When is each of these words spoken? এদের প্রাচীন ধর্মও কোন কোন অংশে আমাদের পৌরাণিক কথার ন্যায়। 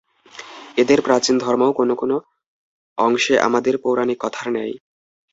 এদের 0.77 0.99
প্রাচীন 1.01 1.35
ধর্মও 1.37 1.71
কোন 1.73 1.89
কোন 1.95 2.11
অংশে 2.97 3.35
আমাদের 3.39 3.73
পৌরাণিক 3.77 4.17
কথার 4.21 4.47
ন্যায়। 4.51 4.75